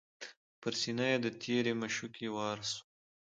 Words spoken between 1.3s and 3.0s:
تیرې مشوکي وار سو